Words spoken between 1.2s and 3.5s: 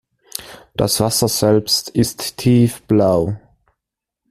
selbst ist tiefblau.